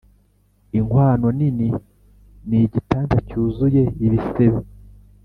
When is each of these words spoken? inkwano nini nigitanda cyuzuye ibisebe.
inkwano 0.77 1.27
nini 1.37 1.67
nigitanda 2.47 3.15
cyuzuye 3.27 3.83
ibisebe. 4.05 4.61